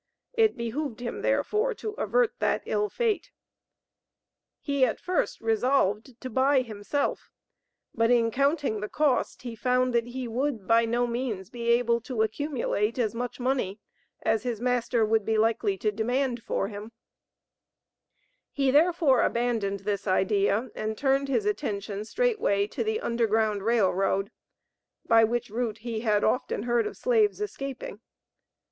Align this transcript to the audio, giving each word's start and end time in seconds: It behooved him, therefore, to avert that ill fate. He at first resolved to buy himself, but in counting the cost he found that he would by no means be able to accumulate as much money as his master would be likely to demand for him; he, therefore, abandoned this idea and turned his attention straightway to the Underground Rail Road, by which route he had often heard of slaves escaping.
It 0.33 0.57
behooved 0.57 0.99
him, 0.99 1.21
therefore, 1.21 1.75
to 1.75 1.91
avert 1.91 2.33
that 2.39 2.63
ill 2.65 2.89
fate. 2.89 3.29
He 4.59 4.83
at 4.83 4.99
first 4.99 5.39
resolved 5.41 6.19
to 6.21 6.27
buy 6.31 6.61
himself, 6.61 7.29
but 7.93 8.09
in 8.09 8.31
counting 8.31 8.79
the 8.79 8.89
cost 8.89 9.43
he 9.43 9.53
found 9.55 9.93
that 9.93 10.07
he 10.07 10.27
would 10.27 10.67
by 10.67 10.85
no 10.85 11.05
means 11.05 11.51
be 11.51 11.67
able 11.67 12.01
to 12.01 12.23
accumulate 12.23 12.97
as 12.97 13.13
much 13.13 13.39
money 13.39 13.79
as 14.23 14.41
his 14.41 14.59
master 14.59 15.05
would 15.05 15.23
be 15.23 15.37
likely 15.37 15.77
to 15.77 15.91
demand 15.91 16.41
for 16.41 16.67
him; 16.67 16.91
he, 18.51 18.71
therefore, 18.71 19.21
abandoned 19.21 19.81
this 19.81 20.07
idea 20.07 20.71
and 20.73 20.97
turned 20.97 21.27
his 21.27 21.45
attention 21.45 22.05
straightway 22.05 22.65
to 22.65 22.83
the 22.83 22.99
Underground 23.01 23.61
Rail 23.61 23.93
Road, 23.93 24.31
by 25.05 25.23
which 25.23 25.51
route 25.51 25.77
he 25.85 25.99
had 25.99 26.23
often 26.23 26.63
heard 26.63 26.87
of 26.87 26.97
slaves 26.97 27.39
escaping. 27.39 28.01